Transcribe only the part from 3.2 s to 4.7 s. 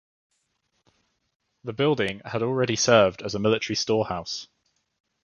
as a military storehouse.